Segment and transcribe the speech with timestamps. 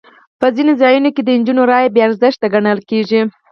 [0.39, 3.21] په ځینو ځایونو کې د نجونو رایه بې ارزښته ګڼل کېږي.